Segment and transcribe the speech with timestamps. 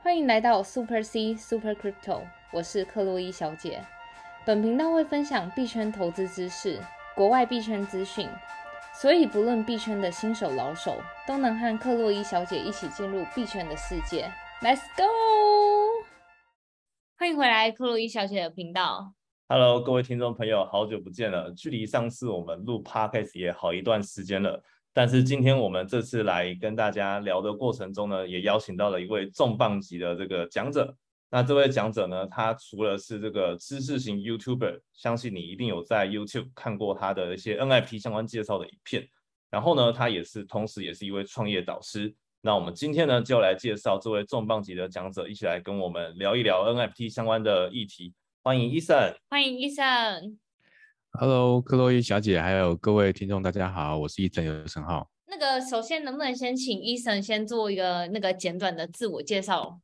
[0.00, 3.84] 欢迎来到 Super C Super Crypto，我是克洛伊小姐。
[4.46, 6.80] 本频道会分享币圈投资知识、
[7.16, 8.28] 国外币圈资讯，
[8.94, 14.30] 所以不论币圈的新手老手，都能和克洛伊小姐一起进入币圈的世界。
[14.62, 15.04] Let's go！
[17.18, 19.12] 欢迎回来克洛伊小姐的频道。
[19.48, 21.50] Hello，各位听众朋友，好久不见了。
[21.50, 24.62] 距离上次我们录 Podcast 也好一段时间了，
[24.92, 30.96] 但是今天我们这次来跟大家聊的过程中呢，也邀请到了一位重磅级的这个讲者。
[31.30, 39.06] 那这位讲者呢，他除了是这个知识型 YouTuber，相信你一定有在 YouTube 看过他的一些 NFT 相关介绍的影片。
[39.50, 42.14] 然后呢，他也是同时也是一位创业导师。
[42.40, 48.14] 那我们今天呢，就来介绍这位重磅级的讲者，一起来跟我们聊一聊 NFT 相关的议题。
[48.42, 49.14] 欢迎伊森。
[49.28, 50.47] 欢迎医生。
[51.20, 55.10] Hello，克洛伊小姐，还有各位听众，大家好，我是伊森尤生浩。
[55.26, 59.80] 那个，首先能不能先请医生先做一个那个简短的自我介绍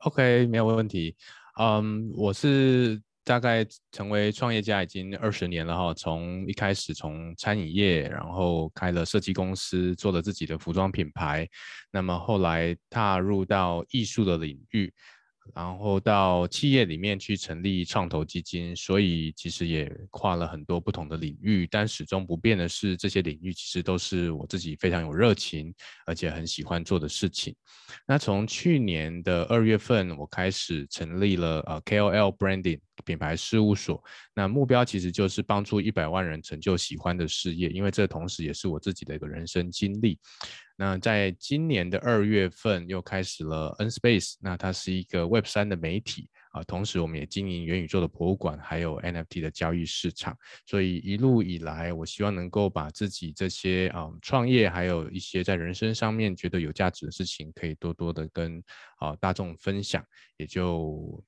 [0.00, 1.16] ？OK，没有问题。
[1.58, 11.48] 嗯，我是大概成为创业家已经二十年了哈，从一开始从餐饮业，然后开了设计公司，做了自己的服装品牌，
[11.90, 14.92] 那么后来踏入到艺术的领域。
[15.54, 25.74] 然后到企业里面去成立创投基金，所以其实也跨了很多不同的领域，但始终不变的是，这些领域其实都是我自己非常有热情，
[26.06, 27.54] 而且很喜欢做的事情。
[28.06, 34.02] 那从去年的二月份，我开始成立了呃 KOL Branding 品牌事务所，
[34.34, 40.18] 那目标其实就是帮助一百万人成就喜欢的事业，因为这同时也是我自己的一个人生经历。
[40.80, 50.38] 那在今年的二月份又开始了 N Space，那它是一个 Web 三的媒体啊，同时我们也经营元宇宙的博物馆，还有 NFT 的交易市场。
[50.66, 58.62] 所以一路以来，我希望能够把自己这些啊、创业，还有一些在人生上面觉得有价值的事情，可以多多的跟
[59.00, 60.04] 啊、大众分享，
[60.36, 61.20] 也就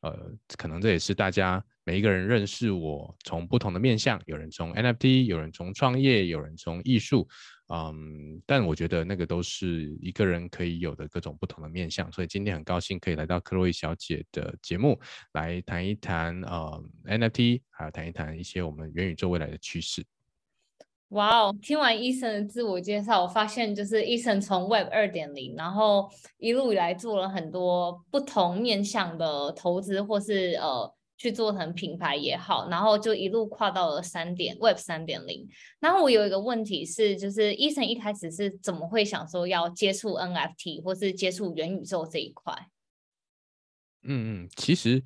[0.00, 7.28] 呃，可能这也是大家每一个人认识我从不同的面向，有人从 NFT，有人从创业，有人从艺术。
[7.70, 14.98] 嗯，但我觉得那个都是一个人可以有的各种不同的面向，所以今天很高兴可以来到克洛伊小姐的节目，
[15.32, 20.02] 来谈一谈呃 NFT，还有谈一谈一些我们元宇宙未来的趋势。
[21.08, 21.56] 哇哦！
[21.62, 30.94] 听完医生的自我介绍，我发现就是医生从 Web 二点零，然后一路以来做了很多不同面向的投资，或是呃。
[31.20, 35.48] 去做成品牌也好，然后就一路跨到了三点 Web 三点零。
[35.80, 42.54] 然后我有一个问题是，就是医生一开始是怎么会想说要接触 NFT 或是接触元宇宙这一块？
[44.04, 45.02] 嗯嗯，其实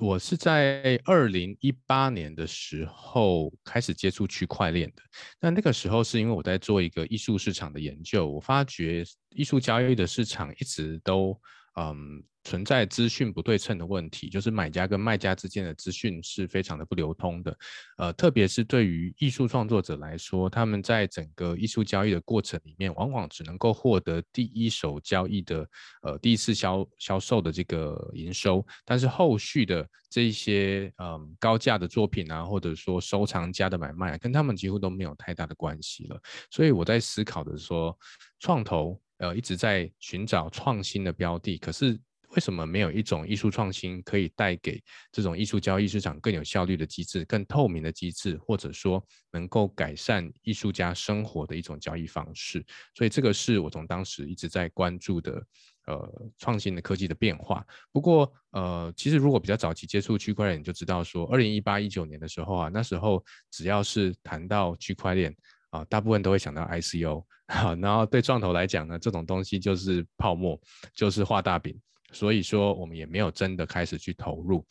[0.00, 5.02] 我是在二零一八年的时候开始接触区块链的。
[5.40, 11.38] 那那个时候是因为我在做一个艺术市场的研究，我发觉艺术交易的市场一直都
[11.78, 12.22] 嗯。
[12.44, 17.54] 存在资讯不对称的问题，就是买家跟卖家之间的资讯是非常的不流通的。
[17.98, 25.68] 呃，特别是对于艺术创作者来说，他们在整个艺术交易的过程里面，往往只能够获得第一手交易的
[26.00, 36.18] 呃第一次销销售的这个营收，但是后续的这一些嗯、高价的作品啊，或者说收藏家的买卖、跟他们几乎都没有太大的关系了。
[36.50, 37.94] 所以我在思考的说，
[38.40, 41.98] 创投呃一直在寻找创新的标的，可是。
[42.32, 44.78] 为什么没有一种艺术创新可以带给
[45.10, 49.02] 这种艺术交易市场更有效率的机制、更透明的机制，或者说
[49.32, 52.62] 能够改善艺术家生活的一种交易方式？
[52.94, 55.42] 所以这个是我从当时一直在关注的，
[55.86, 57.66] 呃，创新的科技的变化。
[57.90, 65.34] 不过，呃，其实如果比较早期接触区块链，你就知道说，二零一八一九年的时候啊，那时候只要是谈到区块链
[65.70, 70.60] 啊，大部分都会想到 ICO 啊，然后对创投来讲呢，这种东西就是泡沫，
[70.94, 71.78] 就是画大饼。
[72.10, 74.66] 所以说，我们也没有真的开始去投入。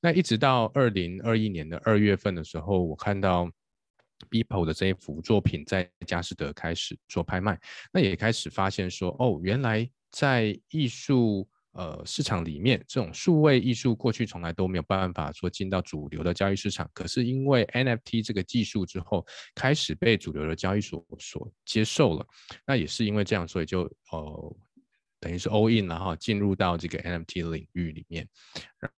[0.00, 3.50] 那一直到二零二一年的二月份的时候，我看到
[4.30, 7.58] Beeple 的这一幅作品在佳士得开始做拍卖，
[7.92, 22.26] 那也开始发现说，哦，原来在艺术呃市场里面，这种数位艺术过去从来都没有办法说进到主流的交易市场，可是因为 NFT 这个技术之后，开始被主流的交易所所接受了。
[22.66, 24.56] 那也是因为这样，所以就呃。
[25.22, 28.28] 等于是 all in 然后进入到这个 NFT 领域里面。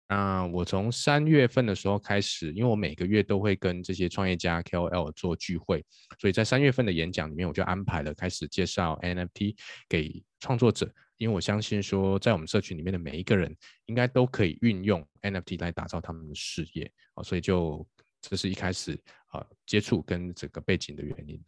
[0.08, 5.84] 那我从三月份的时候开始，因为我每个月都会跟这些创业家 KOL 做聚会，
[6.20, 9.56] 所以在三月份的演讲里面，我就安排了开始介绍 NFT
[9.88, 10.88] 给创作者。
[11.22, 17.86] 因为我相信说，在我们社群里面的每一个人，应该都可以运用 NFT 来打造他们的事业啊，所以就
[18.20, 21.40] 这是一开始啊接触跟这个背景的原因。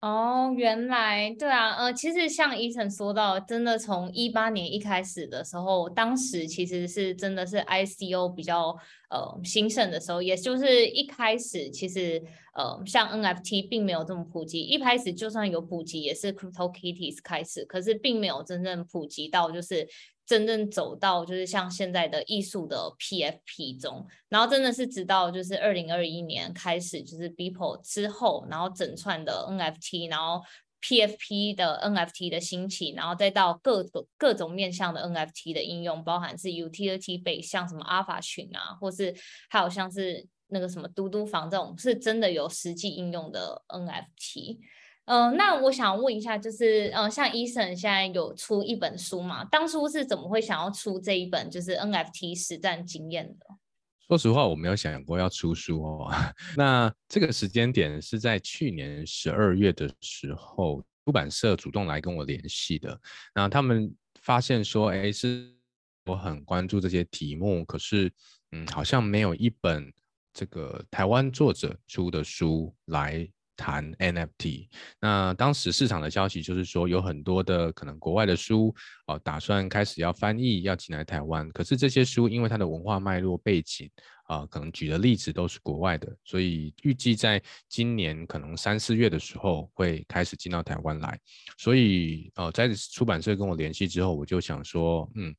[0.00, 8.76] 哦，原来对啊，呃，其实像伊晨说到，真的从一八年一开始的时候，当时其实是真的是 ICO 比较
[9.10, 12.22] 呃兴盛的时候，也就是一开始其实
[12.54, 19.88] 呃像 NFT 并没有这么普及，一开始就算有普及，也是 Crypto Kitties 开始，可是并没有真正普及到就是。
[20.28, 30.44] 真正走到就是像现在的艺术的 PFP 中，然后真的是直到就是二零二一年开始，就是 Beeple 之后，然后整串的 NFT，然后
[30.82, 39.16] PFP 的 NFT 的兴起，然后再到各种各种面向的 NFT 的应用，包含是 Utility base，像什么阿法群啊，或是
[39.48, 44.58] 还有像是那个什么嘟嘟房这种，是真的有实际应用的 NFT。
[45.08, 49.42] 嗯，那我想问一下，就是，嗯，像医生现在有出一本书嘛？
[49.46, 53.46] 当初是怎么会想要出这一本，就是 NFT 实战经验的？
[54.06, 56.12] 说实话，我没有想过要出书哦。
[56.58, 63.00] 那这个时间点是在去年十二月的时候，出版社主动来跟我联系的。
[63.34, 63.90] 那他们
[64.20, 65.50] 发现说，哎，是
[66.04, 68.12] 我很关注这些题目，可是，
[68.52, 69.90] 嗯，好像没有一本
[70.34, 73.26] 这个台湾作者出的书来。
[73.58, 74.68] 谈 NFT，
[75.00, 78.72] 那当时市场的消息就是说，有很多的可能国外的书
[79.08, 81.50] 哦，打算开始要翻译，要进来台湾。
[81.50, 83.90] 可是这些书因为它的文化脉络背景
[84.28, 91.18] 啊，可能举的例子都是国外的，所以预计在今年可能三四月的时候会开始进到台湾来。
[91.58, 95.34] 所以呃，在出版社跟我联系之后，我就想说，嗯，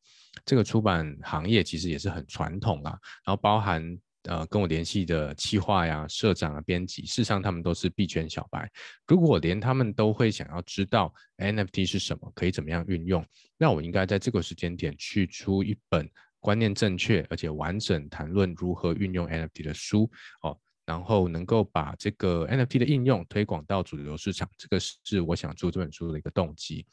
[0.45, 2.91] 这个出版行业其实也是很传统啦，
[3.25, 3.97] 然后包含。
[4.23, 8.69] 呃，跟我联系的企划呀、社长啊、编辑，事实上他们都是币圈小白。
[9.07, 13.25] 如果连他们都会想要知道 NFT 是什么，可以怎么样运用，
[13.57, 20.09] 那我应该在这个时间点去出一本观念正确而且完整谈论如何运用 NFT 的书
[20.41, 26.85] 哦，然后能够把这个 NFT 的应用推广到主流市场，这个是我想做这本书的一个动机。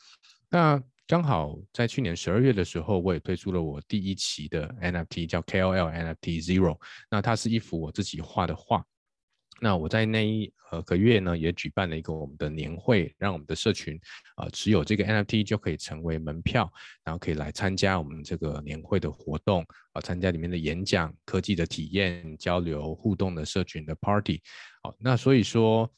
[0.49, 0.81] 那。
[1.09, 6.77] 刚好在去年十二月的时候，我也推出了我第一期的 NFT，叫 KOL NFT Zero。
[7.09, 8.85] 那它是一幅我自己画的画。
[9.61, 13.97] 那我在那一呃个月呢，也举办了一个我们的年会，让我们的社群
[14.35, 16.69] 啊持有这个 NFT 就可以成为门票，
[17.05, 24.43] 然后可以来参加我们这个年会的活动啊，参加里面的演讲、科技的体验、交流、互动的社群的 Party。
[24.83, 25.89] 好，那所以说。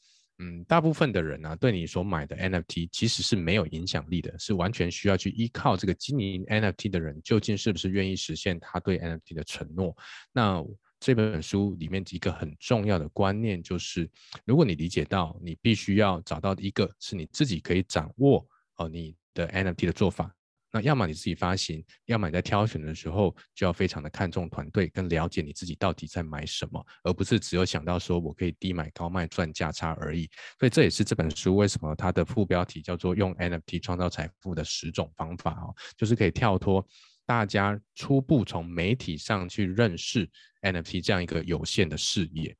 [0.41, 9.97] 嗯，大部分的人呢，对你所买的 NFT 其实是没有影响力的，是完全需要去依靠这个经营 NFT 的人究竟是不是愿意实现他对 NFT 的承诺。
[10.33, 10.65] 那
[11.01, 14.09] 这本书里面一个很重要的观念就是，
[14.45, 18.47] 如果你理解到你必须要找到一个是你自己可以掌握
[18.77, 20.33] 哦你的 NFT 的做法。
[20.71, 30.29] 那要么你自己发行，要么你在挑选的时候就要非常的看重团队，跟了解你自己到底在买什么，而不是只有想到说我可以低买高卖赚价差而已。
[30.59, 36.87] 所以这也是这本书为什么它的副标题叫做“用 NFT 创造财富的十种方法”哦，就是可以跳脱
[37.25, 40.29] 大家初步从媒体上去认识
[40.63, 42.57] NFT 这样一个有限的事业。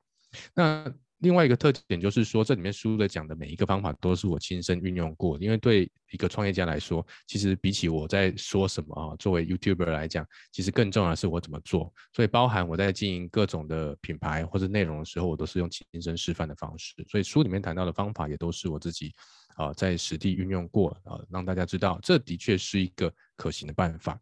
[0.53, 5.37] 那另外一个特点就是说，这里面书的讲的每一个方法都是我亲身运用过。
[5.37, 11.93] 因为对一个创业家来说，其实比起我在说什么啊，作为 YouTuber 来讲，其实更重要的是我怎么做。
[12.13, 16.95] 所以包含我在经营各种的品牌或者内容的时候，我都是用亲身示范的方式。
[17.09, 19.13] 所以书里面谈到的方法也都是我自己
[19.55, 24.17] 啊在实地运用过啊，让大家知道这的确是一个可行的办法。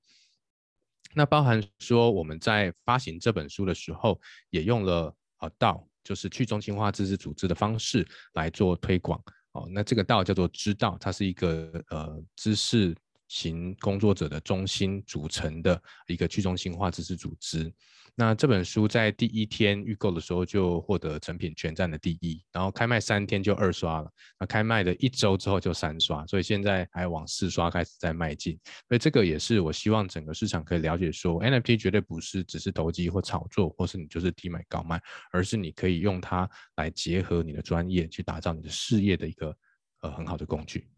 [1.14, 5.88] 那包含说我们在发行这本书的时候，也用了啊道。
[6.08, 9.22] 就是去中心化知识组织的方式来做推广。
[9.52, 12.96] 哦，那这个道叫做知道，它是一个呃知识
[13.28, 17.72] 型工作者的中心组成的一个去中心化知识组织。
[18.20, 28.60] 那这本书在第一天预购的时候就获得成品全站的第一，然后开卖三天就二刷了，那开卖的一周之后就三刷，所以现在还往四刷开始在迈进。
[28.88, 35.00] 所以这个也是我希望整个市场可以了解，说 NFT 绝对不是只是投机或炒作，或是你就是低买高卖，
[35.32, 39.56] 而是你可以用它来结合你的专业去打造你的事业的一个
[40.02, 40.90] 呃很好的工具。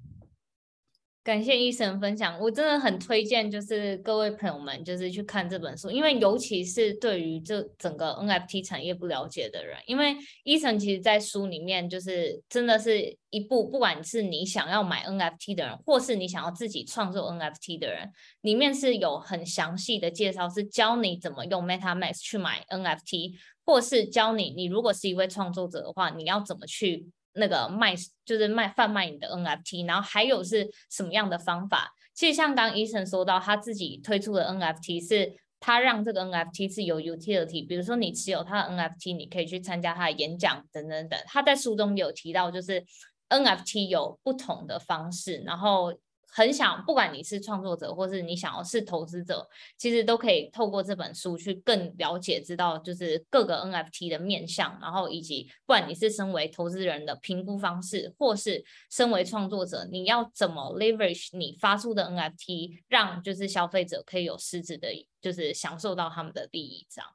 [1.21, 18.09] 感谢医生分享，我真的很推荐，就是各位朋友们，就是去看这本书，因为尤其是对于这整个 NFT 产业不了解的人，因为医生其实在书里面就是真的是一部，不管是你想要买 NFT 的人，或是你想要自己创作 NFT 的人，
[18.41, 23.33] 里面是有很详细的介绍，是教你怎么用 MetaMask 去买 NFT，
[23.65, 27.07] 或是教你，你如果是一位创作者的话，你要怎么去。
[27.39, 31.91] 那个卖就是卖贩卖你的 NFT，然后还有是什么样的方法？
[32.13, 41.19] 其实像刚医生说到，他自己推出的 NFT 是他让这个 NFT 是有 utility，比如说你持有他的 NFT，你可以去参加他的演讲等等等。
[41.25, 42.85] 他在书中有提到，就是
[43.29, 45.97] NFT 有不同的方式，然后。
[46.31, 67.09] 很想，不管你是创作者，或是你想要是投资者，其实都可以透过这本书去更了解，知道就是各个 NFT 的面向，然后以及不管你是身为投资人的评估方式，或是身为创作者，你要怎么 leverage 你发出的 NFT，让就是消费者可以有实质的，就是享受到他们的利益，这样。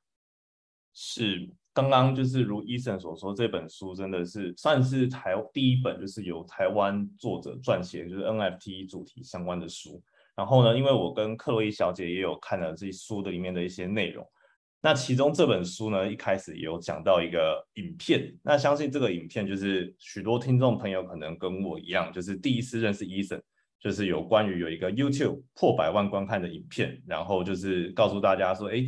[0.93, 1.51] 是。
[1.75, 10.01] 刚刚就是如伊森所说，这本书真的是算是台第一本，就是由台湾作者撰写，就是 NFT 主题相关的书。
[10.37, 14.25] 然后呢，因为我跟克洛伊小姐也有看了这书的里面的一些内容，
[14.81, 18.33] 那其中这本书呢，一开始也有讲到一个影片。
[18.45, 23.43] 那相信这个影片就是许多听众朋友可能跟我一样，就是第一次认识伊森，
[23.81, 28.85] 就是有关于有一个 YouTube 破百万观看的影片，然后就是告诉大家说，哎。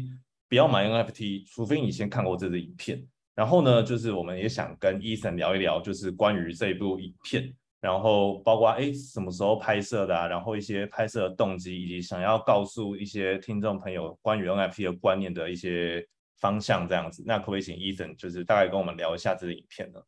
[0.49, 3.07] 不要买 NFT，除非你先看过这支影片。
[3.35, 16.03] 然后呢，就是我们也想跟 Eason 聊一聊，就是关于这部影片，然后包括哎什么时候拍摄的啊，然后一些拍摄的动机，以及想要告诉一些听众朋友关于 NFT 的观念的一些
[16.41, 17.23] 方向这样子。
[17.27, 20.01] 那可不可以请 Eason 就是大概跟我们聊一下这个影片呢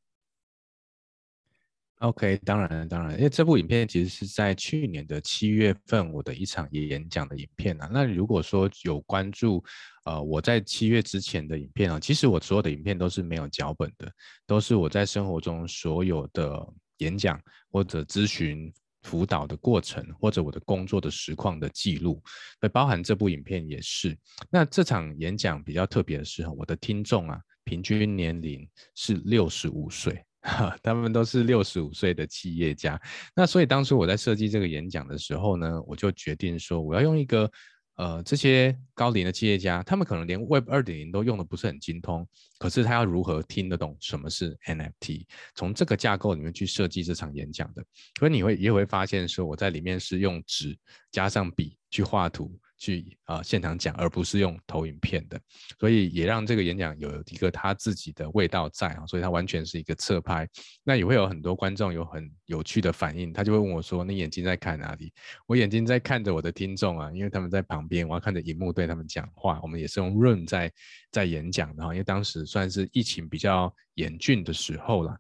[2.01, 7.91] ？OK，当然当然，因为这部影片其实是在去年的七月份我的一场演讲的影片啊。
[7.93, 9.63] 那如果说有关注，
[10.05, 14.09] 呃，我在七月之前的影片啊，其实我所有的影片都是没有脚本的，
[14.47, 16.65] 都是我在生活中所有的
[16.99, 17.41] 演讲
[17.71, 22.23] 或者咨询辅导的过程，或者我的工作的实况的记录，
[22.61, 24.17] 会包含这部影片也是。
[24.51, 30.25] 那这场演讲比较特别的是，我的听众啊，平均年龄是六十五岁。
[30.83, 33.01] 他们都是六十五岁的企业家，
[33.35, 37.51] 那所以当初我在设计这个演讲的时候呢，我就决定说，我要用一个
[37.97, 42.27] 呃这些高龄的企业家，他们可能连 Web 二点零都用的不是很精通，
[42.59, 45.27] 可是他要如何听得懂什么是 NFT？
[45.55, 47.85] 从这个架构里面去设计这场演讲的，
[48.19, 50.77] 所以你会也会发现说，我在里面是用纸
[51.11, 52.59] 加上笔去画图。
[52.79, 55.39] 去啊现场讲，而不是用投影片的，
[55.81, 60.49] 所以也让这个演讲有一个他自己的味道在啊，所以它完全是一个侧拍。
[60.85, 65.13] 那也会有很多观众有很有趣的反应，他就会问我说：“你眼睛在看哪里？”
[65.47, 69.59] 我眼睛在看着我的听众啊，因为他们在旁边，我要看着荧幕对他们讲话。
[69.61, 70.73] 我们也是用 Room 在
[71.11, 75.19] 在演讲的哈，因为当时算是疫情比较严峻的时候了。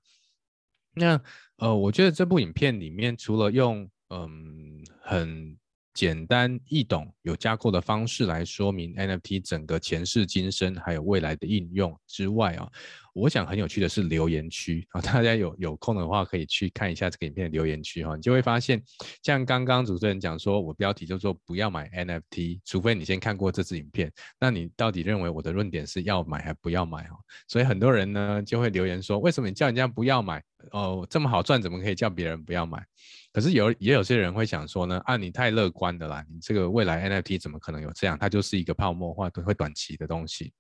[0.95, 1.21] 那
[1.57, 5.59] 呃，我觉得这部影片里面除了用嗯很。
[5.99, 12.71] 简单易懂、有架构的方式来说明 NFT 整个前世今生还有未来的应用之外啊，
[13.12, 18.81] 我想很有趣的是留言区啊，大家有有空的话可以去看一下这个影片的留言区哈，你就会发现，
[19.25, 27.17] 像刚刚主持人讲说，我标题就说不要买 NFT，除非你先看过这支影片，那你到底认为我的论点是要买还不要买哈？
[27.49, 30.40] 所以很多人呢就会留言说，为什么你叫人家不要买？
[30.73, 32.85] 哦，这么好赚，怎么可以叫别人不要买？
[33.33, 38.19] 可是有也有些人会想说呢，啊，你太乐观的啦，你这个未来 NFT 怎么可能有这样？
[38.19, 40.53] 它就是一个泡沫化，会短期的东西。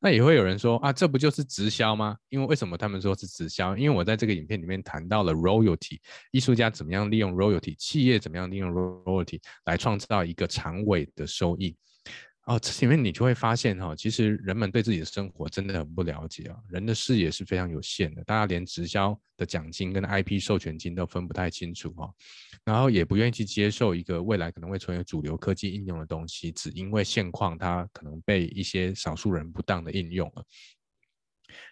[0.00, 2.16] 那也会有人说啊，这不就是直销吗？
[2.30, 3.76] 因为为什么他们说是直销？
[3.76, 5.98] 因为我在这个影片里面谈到了 royalty，
[6.30, 11.76] 艺术家怎么样利用 royalty，企业怎么样利用 royalty 来创造一个长尾的收益。
[12.46, 22.12] 哦，这里面你就会发现哈，其实人们对自己的生活真的很不了解啊，人的视野是非常有限的，大家连直销的奖金跟 IP 授权金都分不太清楚哈，
[22.62, 30.44] 然后也不愿意去接受一个未来可能会成为主流科技应用的东西，只因为现况它可能被一些少数人不当的应用了，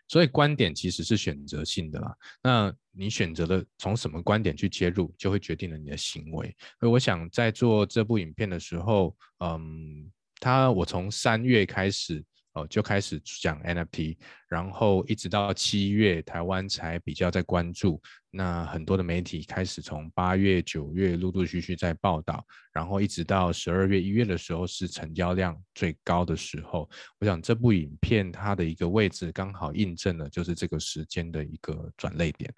[0.09, 6.57] 所以观点其实是选择性的啦，那你选择了从什么观点去切入，就会决定了你的行为。
[6.81, 10.11] 所以我想在做这部影片的时候，嗯。
[10.43, 12.21] 他我从三月开始
[12.55, 14.17] 哦就开始讲 NFT，
[14.49, 18.03] 然后一直到七月台湾才比较在关注。
[18.29, 26.91] 那很多的媒体开始从八月、九月陆陆续续在报道，然后一直到十二月、一月的时候是成交量最高的时候。
[27.21, 32.53] 我想这部影片它的一个位置刚好印证了就是这个时间的一个转泪点。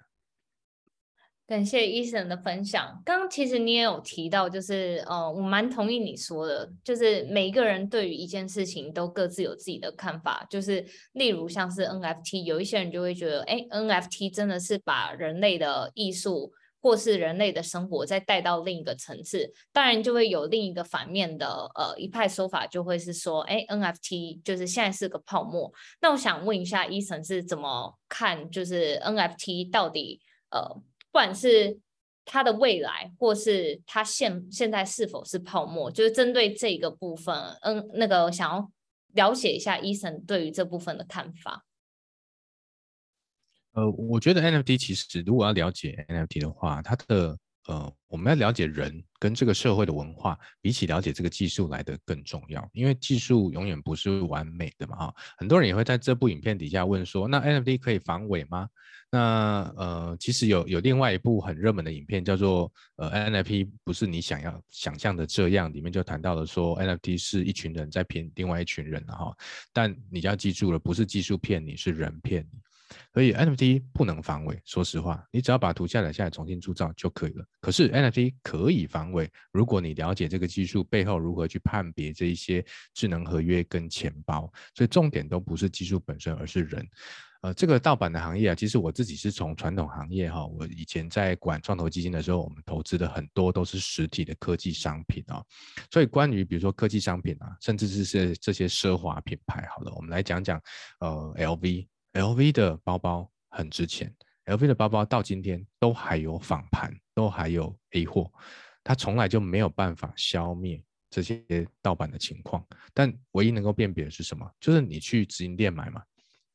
[1.47, 2.99] 感谢医生的分享。
[3.05, 10.43] 刚刚其实你也有提到，就是呃，我蛮同意你说的，就是每一个人对于一件事情都各自有自己的看法。
[10.49, 19.53] 就是例如像是 NFT，有一些人就会觉得，哎，NFT 真的是把人类的艺术或是人类的生活再带到另一个层次。
[19.71, 25.71] 当然，就会有另一个反面的呃一派说法，就会是说，哎，NFT 就是现在是个泡沫。
[26.01, 30.81] 那我想问一下，医生是怎么看，就是 NFT 到底呃？
[31.15, 31.79] 不管是
[32.25, 38.69] 它的未来，或是它现现在是否是泡沫，就是针对这个部分，嗯，那个想要
[39.13, 41.63] 了解一下医生对于这部分的看法。
[43.75, 52.67] 呃，我觉得 NFT 其实如果要了解 NFT 的话，它的呃，我们要了解人跟这个社会的文化，比起了解这个技术来的更重要。
[52.73, 55.15] 因为技术永远不是完美的嘛，哈。
[55.37, 58.67] 很多人也会在这部影片底下问说，那 NFT 可以防伪吗？
[59.11, 69.35] 那呃，其实有有另外一部很热门的影片叫做呃 NFT 不是你想要想象的这样，里面就谈到了说 NFT 是一群人在骗另外一群人哈。
[69.71, 72.59] 但你要记住了，不是技术骗你，是人骗你。
[73.13, 77.45] 所以 NFT 不能防伪，说实话，你只要把图下载下来重新铸造就可以了。
[77.59, 82.63] 可是 NFT 可以防伪，如果你了解这个技术背后如何去判别这一些
[82.93, 86.87] 智能合约跟钱包，所以重点都不是技术本身，而是人。
[87.41, 95.43] 呃，这个盗版的行业啊，其实我自己是从传统行业哈，我以前在管创投基金的时候，我们投资的很多都是实体的科技商品啊。
[95.91, 100.59] 所以关于比如说科技商品啊，甚至是是这些奢华品牌，好了，我们来讲讲
[100.99, 101.85] 呃 LV。
[102.15, 104.13] LV 的包包很值钱
[104.45, 108.31] ，LV 的包包到今天都还有仿盘，都还有 A 货，
[108.83, 112.65] 它从来就没有办法消灭这些盗版的情况。
[112.93, 114.49] 但唯一能够辨别的是什么？
[114.61, 116.01] 就是你去直营店买嘛，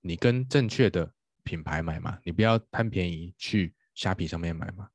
[0.00, 1.12] 你跟正确的
[1.45, 3.75] 品牌买嘛，你不要贪便宜去。
[3.97, 4.88] 虾皮上面买嘛，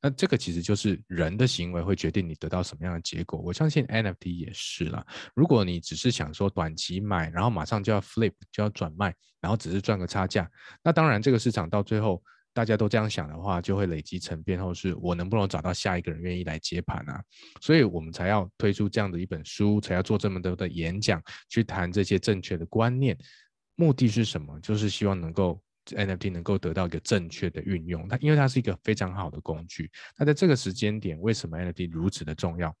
[0.00, 3.38] 那这个其实就是人的行为会决定你得到什么样的结果。
[3.40, 5.04] 我相信 NFT 也是啦。
[5.34, 10.50] 如果你只是想说短期买，然后马上就要 flip 就要转卖，然后只是赚个差价，
[10.82, 12.22] 那当然这个市场到最后
[12.52, 17.22] 大家都这样想的话，就会累积成变后是我能不能找到下一个人愿意来接盘啊？
[17.60, 23.16] 所以我们才要推出这样的一本书，才要做这么多的演讲，去谈这些正确的观念。
[23.76, 24.58] 目的是什么？
[24.60, 25.62] 就是希望能够。
[25.86, 29.90] NFT 能够得到一个正确的运用，它因为它是一个非常好的工具。
[30.18, 32.74] 那在这个时间点，为什么 NFT 如此的重要？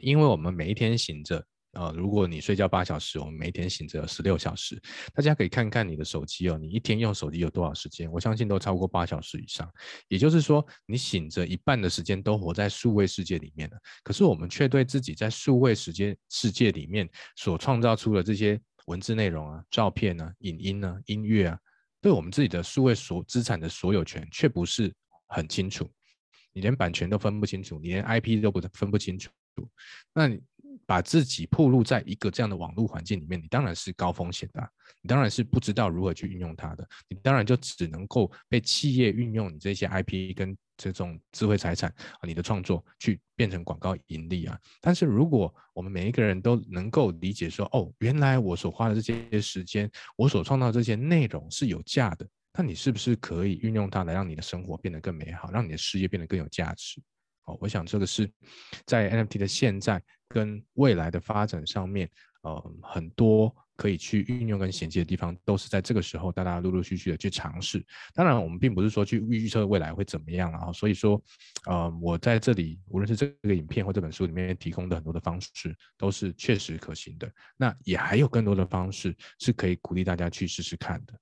[0.00, 4.80] 因为我们每一天醒着，呃，如果你睡觉八小时，我们每天醒着十六小时。
[5.14, 8.10] 大家可以看看你的手机哦，你一天用手机有多少时间？
[8.10, 9.70] 我相信都超过八小时以上。
[10.08, 13.76] 也就是说，你醒着一半的时间都活在数位世界里面了。
[14.02, 21.58] 可是我们却对自己在数位时间世界里面所创造出的这些文字内容啊、照片啊、影音啊、音乐啊。
[22.02, 24.92] 对我们自己的数位所资产的所有权却不是
[25.28, 25.90] 很清楚，
[26.52, 29.30] 你连版权都分不清楚，你连 IP 都不分不清楚，
[30.12, 30.42] 那你
[30.84, 34.68] 把自己暴露在一个这样的网络环境里面，你当然是高风险的，
[35.00, 40.54] 你当然是不知道如何去运用它的，你当然就只能够被企业运用你这些 IP 跟。
[40.90, 44.58] 这种智慧财产啊，你的创作去变成广告盈利啊。
[44.80, 57.00] 但是如果我们每一个人都能够理解说，哦，原来我所花的这些时间，我所创造这些内容是有价的，那你是不是可以运用它来让你的生活变得更美好，让你的事业变得更有价值？
[57.44, 58.30] 哦，我想这个是
[58.86, 62.10] 在 NFT 的现在跟未来的发展上面，
[62.42, 63.54] 呃，很多。
[63.82, 67.84] 可以去运用跟衔接的地方，都是在这个时候，大家陆陆续续的去尝试。
[68.14, 70.72] 当然，我们并不是说去预测未来会怎么样啊。
[70.72, 71.20] 所以说，
[71.66, 77.28] 呃，我在这里，无论是这个影片或这本书里面提供的很多的方式，都是确实可行的。
[77.56, 81.14] 那也还有更多的方式是可以鼓励大家去试试看的。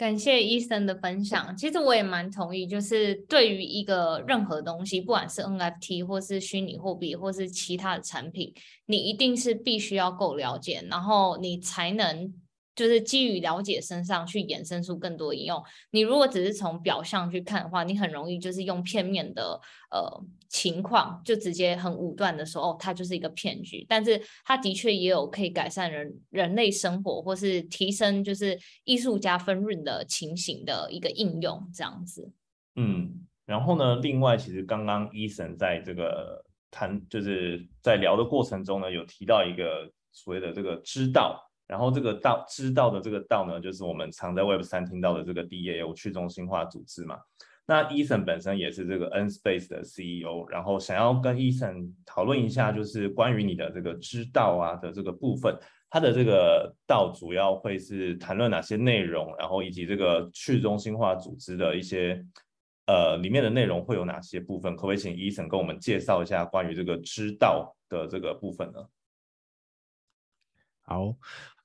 [0.00, 1.54] 感谢医生的分享。
[1.54, 8.50] 其实我也蛮同意，就是对于一个任何东西，不管是 NFT 或是虚拟货币，或是其他的产品，
[8.86, 12.32] 你一定是必须要够了解，然后你才能。
[12.80, 15.62] 就是基于了解身上去衍生出更多应用。
[15.90, 23.84] 你如果只是从表象去看的话，你很容易就是用片面的呃情况，就直接很武断的说哦，它就是一个骗局。
[23.86, 32.32] 但是它的确也有可以改善人人类生活，或是提升就是艺术家分润的情形的一个应用，这样子。
[32.76, 41.46] 嗯，然后呢，另外其实刚刚伊森在这个谈就是在聊的过程中呢，有提到一个所谓的这个知道。
[41.70, 47.20] 然后这个道知道的这个道呢，就是我们常在 Web 三听到的这个 DAO 去中心化组织嘛。
[47.64, 55.56] 那 Ethan 本身也是这个 N Space 的 CEO，然后想要跟 Ethan 讨论一下，就是关于你的这个知道啊的这个部分，
[55.88, 62.20] 它的这个道主要会是谈论哪些内容，然后以及这个去中心化组织的一些
[62.88, 64.74] 呃里面的内容会有哪些部分？
[64.74, 68.84] 可不可以请 Ethan 跟我们介绍一下关于这个知道的这个部分呢？
[70.82, 71.14] 好。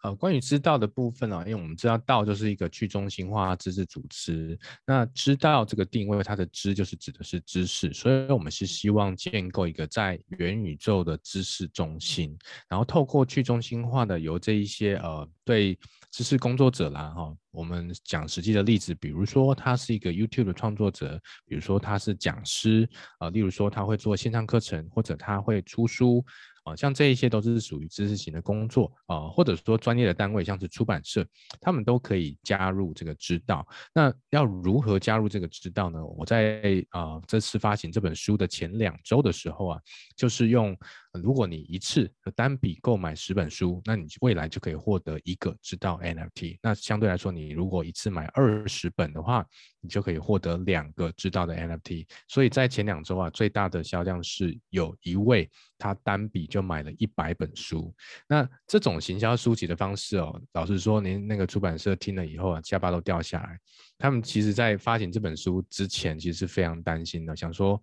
[0.05, 4.57] 呃，关于知道的部分呢，因为我们知道道就是一个去中心化知识组织。
[4.85, 12.37] 那知道这个定位，它的知就是指的是知识，所以我们是希望建构一个在元宇宙的知识中心，
[12.69, 15.75] 然后透过去中心化的由这一些呃对
[16.11, 22.87] 知识工作者啦哈，我们讲实际的例子，比如说他是一个 YouTube 的创作者，比如说他是讲师
[23.17, 26.23] 啊，例如说他会做线上课程，或者他会出书。
[26.65, 31.25] 啊，像这一些都是属于知识型的工作啊，或者说专业的单位，像是出版社，
[31.62, 33.65] 他们都可以加入这个知道。
[33.93, 36.06] 那要如何加入这个知道呢？
[36.06, 39.80] 我在啊这次发行这本书的前两周的时候啊，
[40.17, 40.78] 就是用。
[41.17, 46.58] 如果你一次单笔购买十本书，那你未来就可以获得一个知道 NFT。
[46.62, 49.45] 那相对来说，你如果一次买二十本的话，
[49.82, 52.08] 你就可以获得两个知道的 NFT。
[52.28, 57.93] 所以在前两周啊，最大的销量是有一位他单笔就买了一百本书。
[58.28, 63.60] 那这种行销书籍的方式哦，老实说，您那个出版社听了以后啊，下巴都掉下来。
[63.97, 67.82] 他们其实在发行这本书之前，其实是非常担心的，想说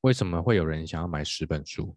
[0.00, 1.94] 为什么会有人想要买十本书？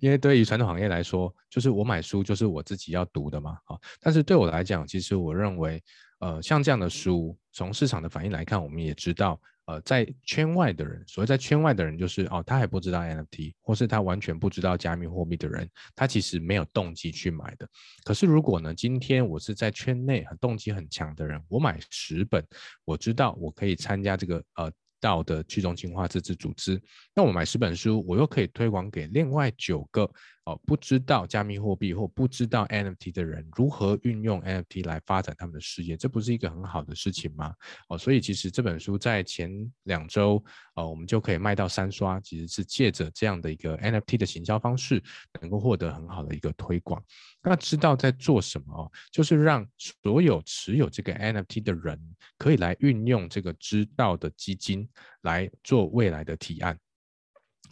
[0.00, 5.82] 因为对于传统行业来说，就是我买书就是我自己要读的嘛，啊，但是对我来讲，其实我认为，
[6.20, 17.68] 呃，像这样的书，从市场的反应来看，我们也知道，呃，在圈外的人，所谓在圈外的人，就是哦，他还不知道 NFT，或是他完全不知道加密货币的人，他其实没有动机去买的。
[18.04, 22.44] 可是如果呢，今天我是在圈内很动机很强的人，我买十本，
[22.84, 24.72] 我知道我可以参加这个呃。
[25.02, 26.80] 到的去中心化自治组织，
[27.12, 30.08] 那我买十本书，我又可以推广给另外九个。
[30.44, 37.54] 哦，不知道加密货币或不知道 NFT 的人如何运用 NFT 来发展他们的事业，这不是一个很好的事情吗？
[37.88, 39.50] 哦，所以其实这本书在前
[39.84, 40.42] 两周，
[40.74, 45.00] 呃，我们就可以卖到三刷，其实是借着这样的一个 NFT 的行销方式，
[45.40, 47.00] 能够获得很好的一个推广。
[47.40, 51.96] 那知道在做什么哦，就是让所有持有这个 NFT 的人，
[52.36, 54.88] 可以来运用这个知道的基金
[55.20, 56.76] 来做未来的提案。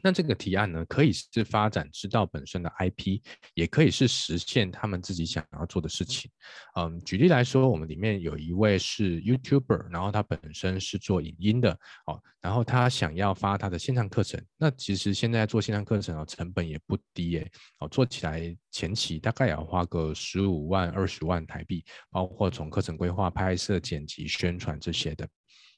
[0.03, 3.21] 那这个提案呢，可以是发展知道本身的 IP，
[3.55, 6.31] 也可以是实现他们自己想要做的事情。
[6.77, 11.73] 嗯，举例来说，我们里面有一位是 YouTuber，然后他本身是做影音的，
[12.07, 14.43] 哦，然后他想要发他的线上课程。
[14.57, 25.29] 那其实现在做线上课程啊，成本也不低诶，哦，做起来前期大概也要花个十五万、二十万台币，包括从课程规划、拍摄、剪辑、宣传这些的。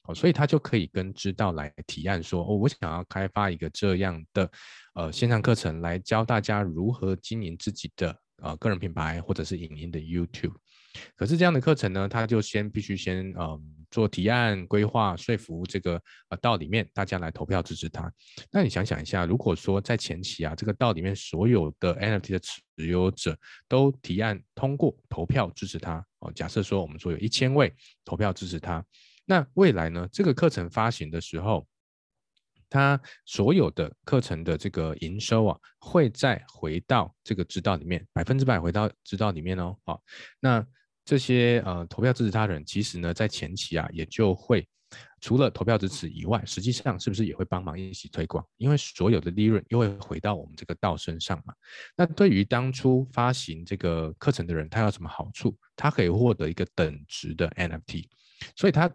[0.05, 4.51] 哦，所以他就可以跟知道来提案说，哦，我想要开发一个这样的
[4.95, 10.55] 呃线上课程，来教大家如何经营自己的呃个人品牌或者是影音的 YouTube。
[11.15, 18.11] 可是这样的课程呢，他就先必须先呃做提案规划，说服这个呃道里面大家来投票支持他。
[18.51, 23.35] 那你想想一下，如果说在前期啊，这个道里面所有的 NFT 的持有者
[23.69, 28.83] 都提案通过投票支持他，哦，假设说我们说有一千位投票支持他。
[29.25, 30.07] 那未来呢？
[30.11, 31.65] 这个课程发行的时候，
[32.69, 39.77] 它所有的课程的这个营收啊，会再回到这个指导里面，百分之百回到指导里面哦。
[39.85, 40.01] 好，
[40.41, 40.65] 那
[41.05, 44.67] 这些呃投票支持他人，其实呢，在前期啊，也就会
[45.21, 48.45] 除了投票支持以外，实际上是不是也会帮忙一起推广？
[48.57, 51.53] 因为所有的利润又会回到我们这个道身上嘛。
[51.95, 55.57] 那对于当初发行这个课程的人，他有什么好处？
[55.77, 58.09] 他可以获得一个等值的 NFT，
[58.57, 58.91] 所以他。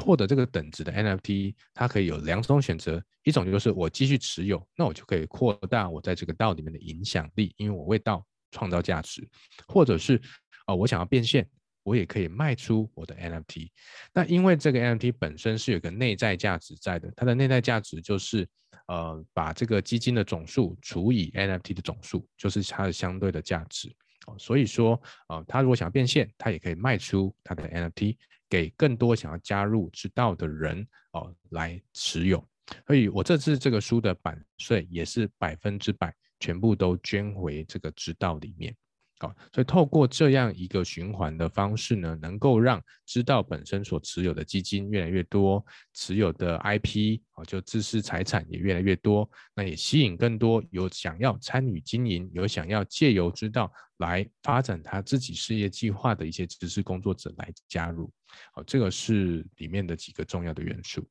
[0.00, 9.22] 获得这个等值的 NFT，它可以有两种选择，一种就是我继续持有，那我就可以扩大我在这个道里面的影响力，因为我为道创造价值；
[9.66, 10.20] 或者是
[10.66, 11.48] 啊，我想要变现，
[11.82, 13.70] 我也可以卖出我的 NFT。
[14.12, 18.46] 那因为这个 NFT 本身是有个内在价值在的，它的内在价值就是
[18.86, 23.94] 呃，把这个基金的总数除以 NFT 的总数，就是它的相对的价值。
[24.38, 28.16] 所以说啊，他如果想要变现，他也可以卖出他的 NFT。
[28.48, 32.42] 给更多想要加入之道的人哦来持有，
[32.86, 38.74] 所以我这次这个书的版税也是百分之百全部都捐回这个之道里面。
[39.20, 58.08] 好，所以透过这样一个循环的方式呢，能够让知道本身所持有的基金越来越多，持有的 IP 啊，就知识财产也越来越多，那也吸引更多有想要参与经营、有想要借由知道来发展他自己事业计划的一些知识工作者来加入。
[58.52, 61.04] 好，这个是里面的几个重要的元素。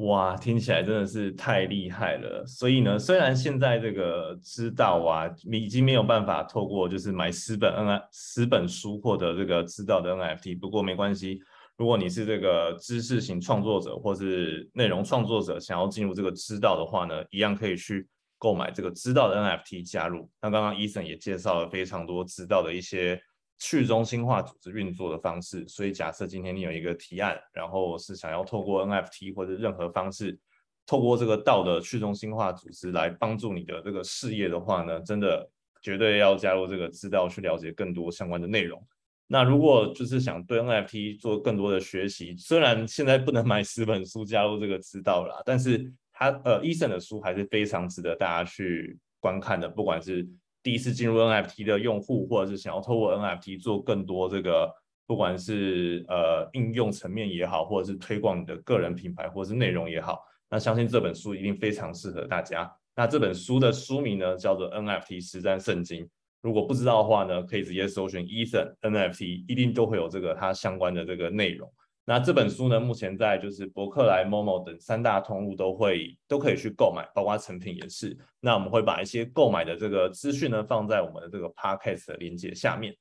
[0.00, 2.42] 哇，听起来真的是太厉害了。
[2.46, 11.38] 所以呢，虽然现在这个知道啊，你已经没有办法透过就是买十本 N 十本书获得这个知道的 NFT，不过没关系，
[11.76, 18.08] 如果你是这个知识型创作者或是内容创作者，想要进入这个知道的话呢，一样可以去
[18.38, 20.30] 购买这个知道的 NFT 加入。
[20.40, 23.20] 那刚刚 Eason 也介绍了非常多知道的一些。
[23.62, 30.38] 去中心化组织运作的方式，所以假设今天你有一个提案，然后是想要透过 NFT 或者任何方式，
[30.86, 35.46] 透过这个道的去中心化组织来帮助你的这个事业的话呢，真的
[35.82, 38.82] 绝对要加入这个知道去了解更多相关的内容。
[39.26, 50.26] 那如果就是想对 NFT 做更多的学习，虽然现在不能买十本书加入这个知道啦，但是他呃，医生的书还是非常值得大家去观看的，不管是。
[50.62, 54.70] 第一次进入 NFT 的用户，或者是想要透过 NFT 做更多这个，
[55.06, 62.70] 不管是呃应用层面也好，或者是推广你的个人品牌或者是内容也好，那相信这本书一定非常适合大家。
[62.94, 66.08] 那这本书的书名呢叫做 NFT 实战圣经。
[66.42, 71.70] 如果不知道的话呢，可以直接搜寻 Ethan NFT，一定都会有这个它相关的这个内容。
[72.04, 78.16] 那这本书呢，目前在就是博客来、Momo 等三大通路都会都可以去购买，包括成品也是。
[78.40, 82.96] 那我们会把一些购买的这个资讯呢，放在我们的这个 Podcast 的链接下面。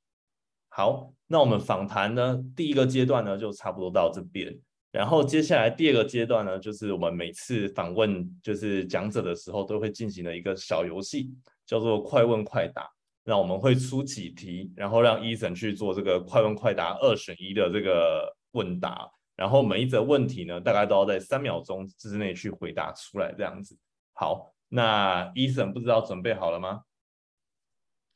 [0.68, 4.56] 好，那我们访谈呢，第一个阶段呢，就差不多到这边。
[4.92, 11.32] 然后接下来第二个阶段呢，就是我们每次访问就是讲者的时候，都会进行的一个小游戏，
[11.66, 12.88] 叫做快问快答。
[13.24, 23.78] 那我们会出几题，然后让伊森去做这个快问快答二选一的这个问答，然后每一则问题呢，大概都要在三秒钟之内去回答出来，这样子。
[24.14, 26.82] 好，那 Eason 不知道准备好了吗？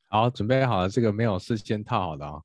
[0.09, 2.41] 好，准备好了，这个没有事先套好的 啊。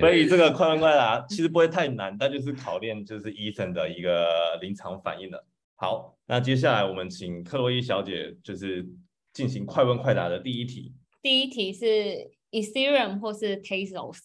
[0.00, 5.46] 所以这个快问快答其实不会太难，但就是考验就是 Eason 的一个临场反应了。
[5.74, 8.88] 好，那接下来我们请克洛伊小姐就是
[9.32, 10.94] 进行快问快答的第一题。
[11.20, 14.18] 第一题是 Ethereum 或是 Tezos？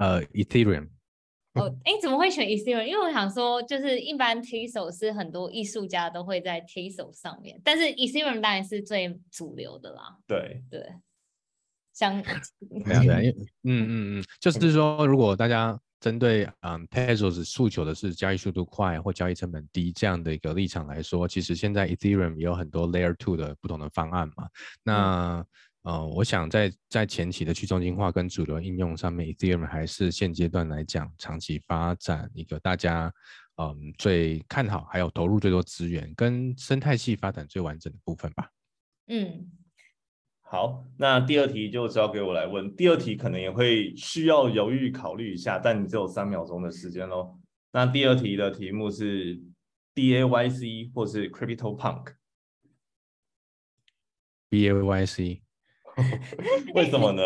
[0.00, 0.88] 呃，Ethereum。
[1.54, 2.84] 哦，哎，怎么会选 Ethereum？
[2.84, 10.16] 因为我想说，就是一般 Tesos 是很多艺术家都会在 Tesos 上面，但是 Ethereum 当然是最主流的啦。
[10.26, 10.84] 对对，
[11.92, 12.22] 像
[12.84, 15.78] 对啊对啊，因为 嗯嗯嗯，就是说，如果大家。
[16.00, 24.48] 针对嗯 Tezos 诉求的是交易速度快或交易成本低这样的一个立场来说，其实现在 Ethereum 也有很多 Layer Two 的不同的方案嘛。
[24.82, 25.44] 那
[25.82, 33.12] 呃，我想在在前期的去中心化跟主流应用上面，Ethereum 还是现阶段来讲长期发展一个大家
[33.56, 38.50] 嗯最看好，还有投入最多资源跟生态系发展最完整的部分吧。
[39.06, 39.50] 嗯。
[40.42, 42.74] 好，那第二题就交给我来问。
[42.74, 47.38] 第二题可能也会需要犹豫考虑一下，但你只有三秒钟的时间喽。
[47.70, 49.40] 那第二题的题目是
[49.94, 51.78] D A Y C 或是 Crypto
[54.48, 55.42] Punk？B A Y C？
[56.74, 57.22] 为什么呢？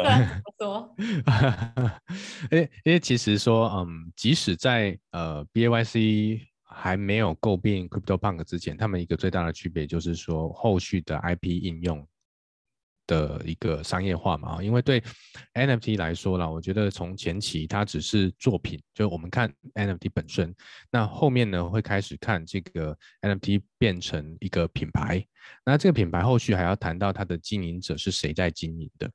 [0.59, 0.95] 说，
[2.51, 12.07] 因为因为其实说，嗯，即使在呃 B A Y C 还没有诟病 Crypto Punk 之前，他们一个最大的区别就是说，后续的 I P 应用。
[13.07, 15.05] 的一个商业化嘛，因为对
[15.53, 20.55] NFT 来说啦，我觉得从前期它只是作品，就我们看 NFT 本身，
[20.91, 25.23] 那后面呢会开始看这个 NFT 变成一个品牌。
[25.63, 29.11] 那这个品牌后续还要谈到它的经营者是谁在经营的，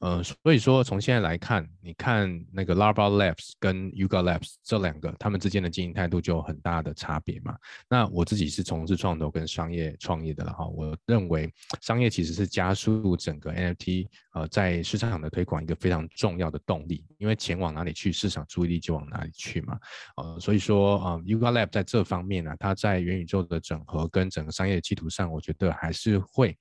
[0.00, 7.56] 呃，所以说从现在来看，你看那个 Larva Labs 跟 Yuga Labs 这两个，他们之间的经营态度就有很大的差别嘛。
[7.88, 19.78] 那我自己是从事创投跟商业创业的了哈，我认为商业其实是加速整个 NFT 呃在市场的推广一个非常重要的动力，因为钱往哪里去，市场注意力就往哪里去嘛。
[20.18, 25.70] 呃，所以说啊，Yuga Lab 在这方面呢，它在元宇宙的整合跟整个商业的企图上，我觉得。
[25.80, 26.54] 还是会，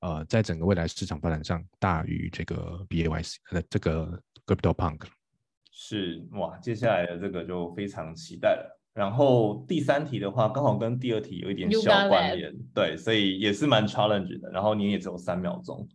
[0.00, 5.02] 呃，在整个未来市场发展上大于这个 BAYC 的这个 Crypto Punk。
[5.70, 8.80] 是哇，接下来的这个就非常期待了。
[8.94, 14.50] 然后第三题的话，刚好跟第二题有一点小关联，对，所以也是蛮 challenge 的。
[14.50, 15.86] 然后你也只有三秒钟。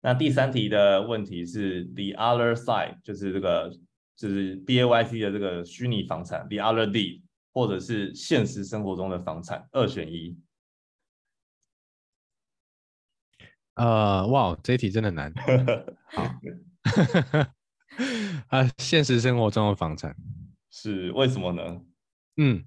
[0.00, 3.76] 那第三题的问题是 The other side，就是这个
[4.16, 10.38] 就是 BAYC 的这个虚拟房产，The other D，或者是现实生活中的房产，二选一。
[13.74, 15.32] 呃，哇，这一题真的难。
[16.06, 16.22] 好，
[18.58, 20.16] 啊，现实生活中的房产
[20.70, 21.80] 是为什么呢？
[22.36, 22.64] 嗯，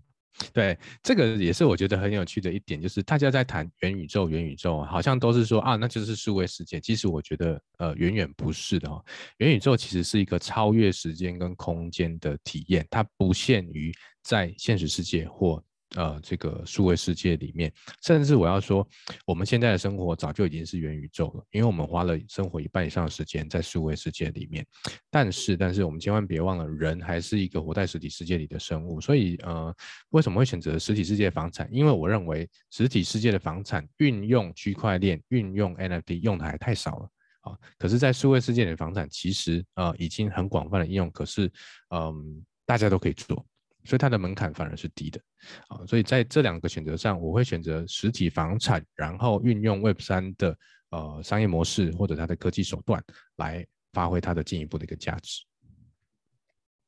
[0.53, 6.79] 对，这个也是我觉得很有趣的一点，就是大家在谈元宇宙，元宇宙好像都是说啊，那就是数位世界。
[6.79, 9.03] 其实我觉得，呃，远远不是的哦。
[9.37, 15.63] 元宇宙其实是一个超越时间跟空间的体验，它不限于在现实世界或。
[15.95, 18.87] 呃，这个数位世界里面，甚至我要说，
[19.25, 24.65] 我们现在的生活早就已经是元宇宙了，因为我们花了生活一半以上的时间在数位世界里面。
[25.09, 29.01] 但是，但是我们千万别忘了，人还是一个活在实体世界里的生物。
[29.01, 29.75] 所以，呃，
[30.11, 31.67] 为什么会选择实体世界房产？
[31.71, 37.09] 因为我认为实体世界的房产运用区块链、运用 NFT 用的还太少了
[37.41, 37.57] 啊。
[37.77, 41.51] 可是，在数位世界里的房产，其实呃已经很广泛的应用，可是
[41.89, 43.45] 嗯，大家都可以做。
[43.83, 45.19] 所以它的门槛反而是低的，
[45.67, 50.57] 啊，所以在这两个选择上，我会选择实体房产，然后运用 Web 三的
[50.91, 53.03] 呃商业模式或者它的科技手段
[53.37, 55.43] 来发挥它的进一步的一个价值。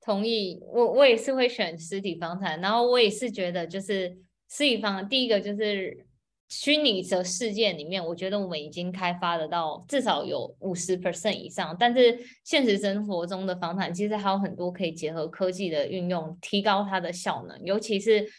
[0.01, 4.09] 同意，我我也是会选实体房产，然后我也是觉得就是
[4.49, 6.05] 实体房，第一个就是
[6.55, 18.29] 虚拟的世界里面，我觉得我们已经开发得到至少有五十 percent 以上，但是现实生活中的房产其实还有很多可以结合科技的运用，提高它的效能，尤其是。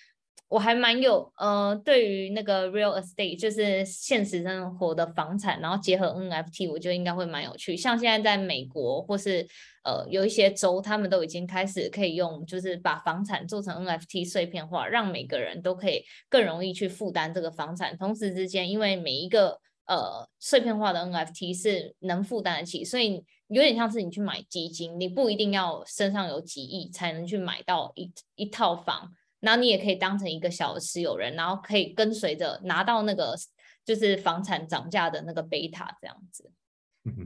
[0.49, 7.77] 我还蛮有呃，对于那个 real estate，就是现实生活的房产，然后结合 NFT，我觉得应该会蛮有趣。
[7.77, 9.45] 像现在在美国或是
[9.83, 17.97] 呃有一些州，他们都已经开始可以用，就是把房产做成 NFT 碎片化，让每个人都可以更容易去负担这个房产。
[17.97, 29.11] 同时之间，因为每一个呃碎片化的 NFT 是能负担得起，所以有点像是你去买基金，你不一定要身上有几亿才能去买到一一套房。
[29.45, 33.37] 然后你也可以当成一个小的持有人，然后可以跟随着拿到那个
[33.85, 36.51] 就是房产涨价的那个贝塔这样子。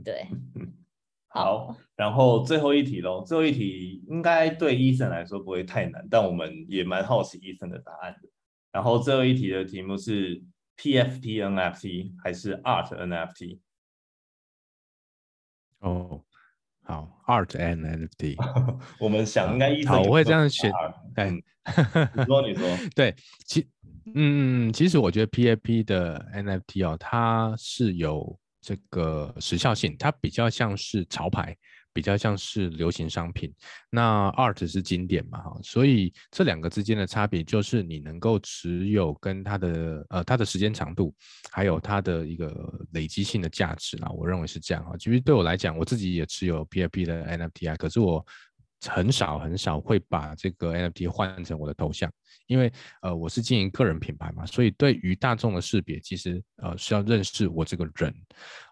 [0.03, 0.27] 对，
[1.29, 8.29] 好，然后最后一题喽，最后一题应该对医生来说不会太难，但我们也蛮好奇医生的答案的。
[8.71, 10.43] 然后最后一题的题目是
[10.77, 13.59] PFP NFT 还是 Art NFT？
[15.79, 16.23] 哦。
[16.89, 18.35] 好，art and NFT，
[18.99, 20.71] 我们想应该一好，我会这样选。
[21.13, 23.67] 对，你说你说， 对，其
[24.15, 31.55] 嗯，其实我觉得 PAP 的 NFT 哦，它是有这个时效性，它比较像是潮牌。
[31.93, 33.53] 比较像是流行商品，
[33.89, 41.13] 那 art 是经典嘛，哈，所以这两个之间的差别就是你能够持有跟它的呃它的时间长度，
[41.51, 44.95] 还有它的一个累积性的价值啊，我认为是这样哈。
[44.97, 48.25] 其实对我来讲，我自己也持有 PFP 的 NFT 啊，可是我
[48.87, 52.11] 很少很少会把这个 NFT 换成我的头像，
[52.47, 52.71] 因为
[53.01, 58.13] 呃我是经营个人品牌嘛，所以对于大众的识别，其实呃是要认识我这个人，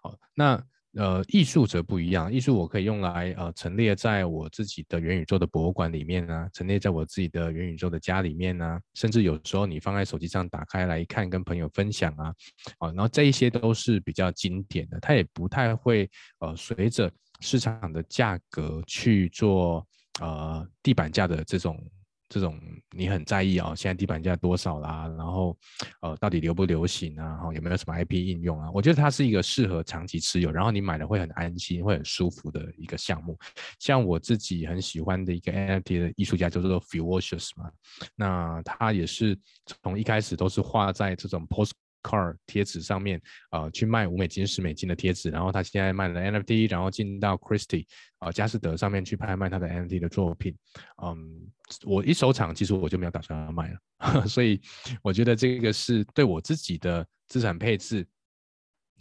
[0.02, 0.62] 好那。
[0.98, 2.32] 呃，艺术则不一样。
[2.32, 12.34] 艺术我可以用来呃陈列在我自己的元宇宙的博物馆里面啊，陈列在我自己的元宇宙的家里面啊，甚至有时候你放在手机上打开来看，跟朋友分享啊，
[12.78, 17.08] 啊，然后这一些都是比较经典的，它也不太会呃随着
[17.38, 19.86] 市场的价格去做
[20.20, 21.80] 呃地板价的这种。
[22.28, 22.60] 这种
[22.90, 25.08] 你很在意啊，现在地板价多少啦？
[25.16, 25.56] 然后，
[26.02, 27.24] 呃，到底流不流行啊？
[27.24, 28.70] 然后有没有什么 IP 应用啊？
[28.72, 33.38] 我觉得它是一个适合长期持有，然后你买了会很安心、会很舒服的一个项目。
[33.78, 37.70] 像我自己很喜欢的一个 NFT 的艺术家，叫做 f u s i o u s 嘛，
[38.14, 39.38] 那他也是
[39.82, 41.70] 从一开始都是画在这种 post。
[42.02, 47.86] Car 贴纸上面，呃，去卖五美金、十美金的贴纸，然后他现在卖了 NFT，然后进到 Christie，
[48.18, 50.56] 啊，佳士得上面去拍卖他的 NFT 的作品。
[51.02, 51.50] 嗯，
[51.84, 54.60] 我一收场，其实我就没有打算要卖了， 所以
[55.02, 58.06] 我觉得这个是对我自己的资产配置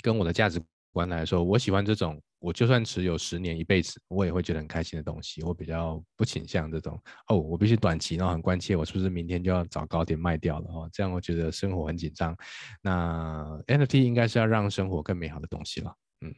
[0.01, 2.21] 跟我的价值观来说，我喜欢这种。
[2.39, 5.41] 我就算持有十年一辈子，我也会觉得很开心的东西。
[5.43, 10.89] 我比较不倾向这种哦，我必须短期，然后很关切，我是不是明天就要找高点卖掉了哦？
[10.93, 12.35] 这样我觉得生活很紧张。
[12.81, 15.95] 那 NFT 应该是要让生活更美好的东西了。
[16.21, 16.33] 嗯，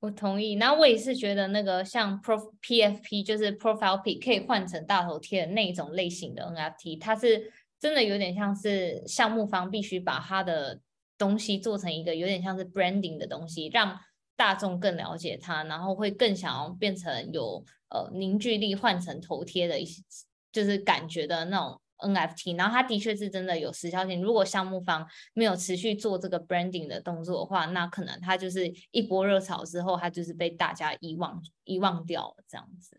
[0.00, 0.54] 我同意。
[0.54, 10.80] 那我也是觉得那个像 Pro PFP 就是 Profile P 可以换成大头贴的那一种类型的 NFT，它是真的有点像是项目方必须把它的
[11.18, 13.98] 东西做成一个有点像是 branding 的东西，让
[14.40, 20.02] 大众更了解它，然后会更想要变成有呃凝聚力换成头贴的一些，
[20.50, 22.56] 就是感觉的那种 NFT。
[22.56, 24.22] 然后它的确是真的有时效性。
[24.22, 32.96] 如果项目方没有持续做这个 branding 的动作的话，那可能它就是一波热潮之后，它就是被大家遗忘遗忘掉了这样子。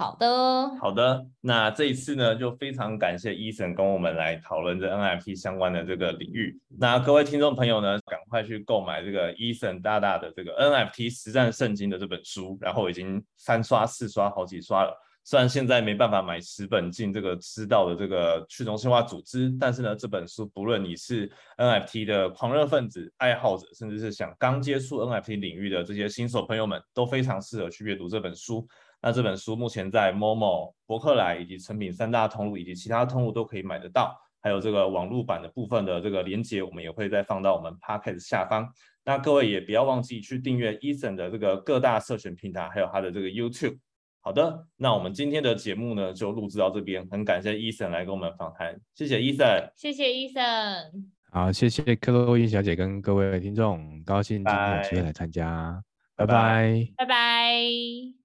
[0.00, 6.58] 好的，好的，那这一次呢，就非常感谢伊森跟我们来讨论这 NFT 相关的这个领域。
[6.78, 14.96] 那各位听众朋友呢，赶快去购买这个伊森大大的这个 NFT 实战圣经的这本书，然后已经三刷四刷好几刷了。
[15.22, 28.66] 虽然现在没办法买十本进这个知道的这个去中心化组织，但是呢，这本书不论你是 NFT 的狂热分子、爱好者，甚至是想刚接触 NFT 领域的这些新手朋友们，都非常适合去阅读这本书。
[29.02, 38.68] 那这本书目前在 Momo、博客来以及成品三大通路以及其他通路都可以买得到，还有这个网络版的部分的这个连接，我们也会再放到我们 Podcast 下方。
[39.04, 43.78] 那各位也不要忘记去订阅 Eason 的这个各大社群平台，还有他的这个 YouTube。
[44.22, 50.90] 好的，那我们今天的节目呢就录制到这边，很感谢 Eason 来跟我们访谈，谢谢 Eason，谢谢 Eason，
[51.30, 55.82] 好，谢谢克洛伊小姐跟各位听众，高兴今天有机会来参加，
[56.14, 58.19] 拜拜，拜拜。